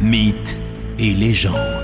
[0.00, 0.56] Mythes
[0.98, 1.75] et légendes.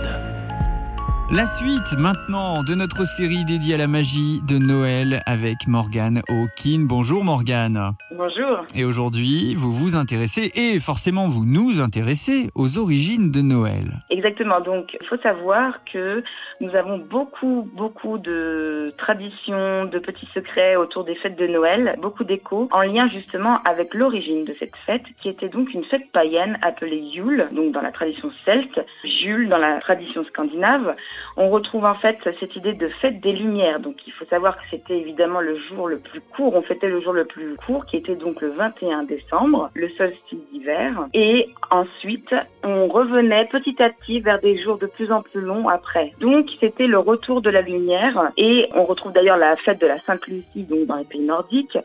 [1.35, 6.85] La suite maintenant de notre série dédiée à la magie de Noël avec Morgane Hawkin.
[6.87, 7.93] Bonjour Morgane.
[8.11, 8.67] Bonjour.
[8.75, 14.05] Et aujourd'hui, vous vous intéressez et forcément vous nous intéressez aux origines de Noël.
[14.11, 14.61] Exactement.
[14.61, 16.23] Donc, il faut savoir que
[16.61, 22.25] nous avons beaucoup, beaucoup de traditions, de petits secrets autour des fêtes de Noël, beaucoup
[22.25, 26.59] d'échos en lien justement avec l'origine de cette fête qui était donc une fête païenne
[26.61, 30.95] appelée Yule, donc dans la tradition celte, Jules dans la tradition scandinave
[31.37, 33.81] on retrouve en fait cette idée de fête des Lumières.
[33.81, 37.01] Donc il faut savoir que c'était évidemment le jour le plus court, on fêtait le
[37.01, 41.07] jour le plus court qui était donc le 21 décembre, le solstice d'hiver.
[41.15, 45.69] Et ensuite, on revenait petit à petit vers des jours de plus en plus longs
[45.69, 46.13] après.
[46.21, 50.01] Donc c'était le retour de la lumière et on retrouve d'ailleurs la fête de la
[50.07, 51.79] Sainte Lucie donc dans les pays nordiques.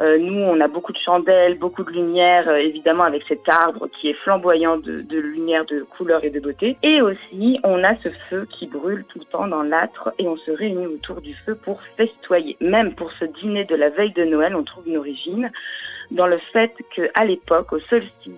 [0.00, 3.88] Euh, nous, on a beaucoup de chandelles, beaucoup de lumière, euh, évidemment avec cet arbre
[3.88, 6.76] qui est flamboyant de, de lumière, de couleur et de beauté.
[6.82, 10.36] Et aussi, on a ce feu qui brûle tout le temps dans l'âtre et on
[10.36, 12.56] se réunit autour du feu pour festoyer.
[12.60, 15.50] Même pour ce dîner de la veille de Noël, on trouve une origine
[16.10, 18.34] dans le fait qu'à l'époque, au solstice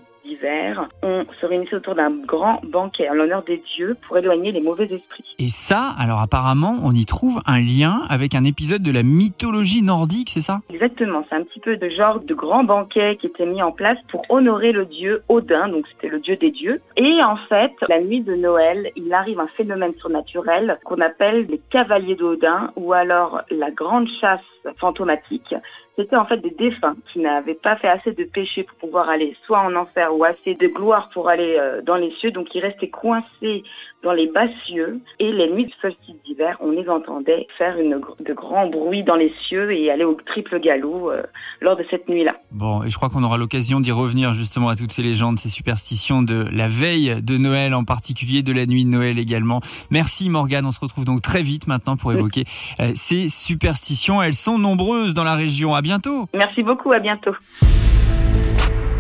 [1.03, 4.85] on se réunissait autour d'un grand banquet en l'honneur des dieux pour éloigner les mauvais
[4.85, 5.25] esprits.
[5.39, 9.83] Et ça, alors apparemment, on y trouve un lien avec un épisode de la mythologie
[9.83, 10.61] nordique, c'est ça?
[10.73, 13.99] Exactement, c'est un petit peu de genre de grand banquet qui était mis en place
[14.09, 16.81] pour honorer le dieu Odin, donc c'était le dieu des dieux.
[16.97, 21.61] Et en fait, la nuit de Noël, il arrive un phénomène surnaturel qu'on appelle les
[21.71, 24.41] cavaliers d'Odin ou alors la grande chasse
[24.79, 25.55] fantomatique
[25.97, 29.35] c'était en fait des défunts qui n'avaient pas fait assez de péché pour pouvoir aller
[29.47, 32.31] soit en enfer ou assez de gloire pour aller euh, dans les cieux.
[32.31, 33.65] Donc ils restaient coincés
[34.03, 38.01] dans les bas cieux et les nuits de solstice d'hiver, on les entendait faire une,
[38.21, 41.23] de grands bruits dans les cieux et aller au triple galop euh,
[41.61, 42.37] lors de cette nuit-là.
[42.53, 45.49] Bon, et je crois qu'on aura l'occasion d'y revenir justement à toutes ces légendes, ces
[45.49, 49.61] superstitions de la veille de Noël en particulier, de la nuit de Noël également.
[49.91, 52.45] Merci Morgane, on se retrouve donc très vite maintenant pour évoquer
[52.81, 54.23] euh, ces superstitions.
[54.23, 56.27] Elles sont nombreuses dans la région bientôt.
[56.35, 57.35] Merci beaucoup, à bientôt.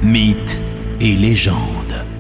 [0.02, 0.60] Mythes
[1.00, 2.15] et légendes.